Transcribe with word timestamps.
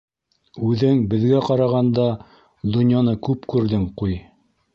Үҙең 0.69 1.03
беҙгә 1.11 1.41
ҡарағанда 1.49 2.07
донъяны 2.77 3.15
күп 3.29 3.47
күрҙең 3.55 3.87
ҡуй. 4.03 4.19